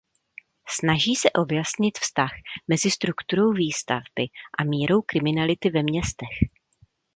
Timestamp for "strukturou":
2.91-3.51